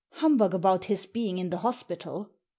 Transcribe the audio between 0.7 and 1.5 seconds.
his being